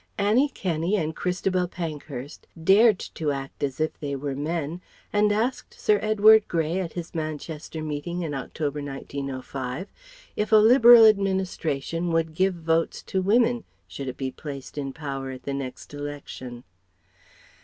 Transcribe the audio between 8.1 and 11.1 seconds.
in October, 1905, if a Liberal